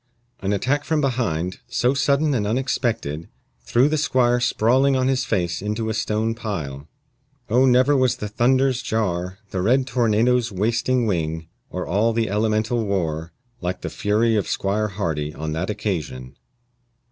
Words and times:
An 0.39 0.51
attack 0.51 0.83
from 0.83 0.99
behind, 0.99 1.59
so 1.67 1.93
sudden 1.93 2.33
and 2.33 2.47
unexpected, 2.47 3.27
threw 3.61 3.87
the 3.87 3.99
squire 3.99 4.39
sprawling 4.39 4.95
on 4.95 5.07
his 5.07 5.25
face 5.25 5.61
into 5.61 5.89
a 5.89 5.93
stone 5.93 6.33
pile. 6.33 6.87
Oh, 7.51 7.67
never 7.67 7.95
was 7.95 8.15
the 8.15 8.27
thunder's 8.27 8.81
jar, 8.81 9.37
The 9.51 9.61
red 9.61 9.85
tornado's 9.85 10.51
wasting 10.51 11.05
wing, 11.05 11.49
Or 11.69 11.85
all 11.85 12.13
the 12.13 12.31
elemental 12.31 12.83
war, 12.83 13.31
like 13.61 13.81
the 13.81 13.91
fury 13.91 14.35
of 14.35 14.47
Squire 14.47 14.87
Hardy 14.87 15.35
on 15.35 15.51
that 15.51 15.69
occasion. 15.69 16.35